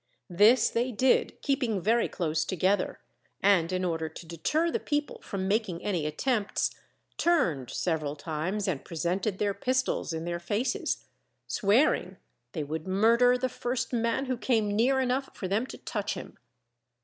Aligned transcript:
This 0.31 0.71
they 0.71 0.91
did 0.91 1.39
keeping 1.43 1.79
very 1.79 2.09
close 2.09 2.43
together; 2.43 3.01
and 3.39 3.71
in 3.71 3.85
order 3.85 4.09
to 4.09 4.25
deter 4.25 4.71
the 4.71 4.79
people 4.79 5.21
from 5.21 5.47
making 5.47 5.83
any 5.83 6.07
attempts, 6.07 6.71
turned 7.17 7.69
several 7.69 8.15
times 8.15 8.67
and 8.67 8.83
presented 8.83 9.37
their 9.37 9.53
pistols 9.53 10.11
in 10.11 10.25
their 10.25 10.39
faces, 10.39 11.05
swearing 11.45 12.17
they 12.53 12.63
would 12.63 12.87
murder 12.87 13.37
the 13.37 13.47
first 13.47 13.93
man 13.93 14.25
who 14.25 14.37
came 14.37 14.75
near 14.75 14.99
enough 14.99 15.29
for 15.37 15.47
them 15.47 15.67
to 15.67 15.77
touch 15.77 16.15
him. 16.15 16.35